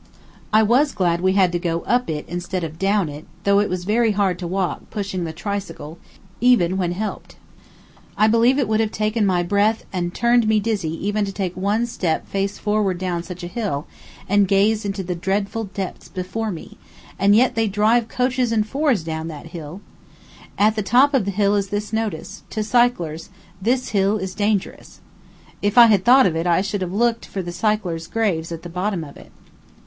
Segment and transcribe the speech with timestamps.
[0.51, 3.69] I was glad we had to go up it instead of down it, though it
[3.69, 5.99] was very hard to walk, pushing the tricycle,
[6.39, 7.35] even when helped.
[8.17, 11.31] I believe it would have taken away my breath and turned me dizzy even to
[11.31, 13.85] take one step face forward down such a hill,
[14.27, 16.79] and gaze into the dreadful depths below me;
[17.19, 19.81] and yet they drive coaches and fours down that hill.
[20.57, 23.29] At the top of the hill is this notice: "To cyclers
[23.61, 24.99] this hill is dangerous."
[25.61, 28.63] If I had thought of it I should have looked for the cyclers' graves at
[28.63, 29.31] the bottom of it.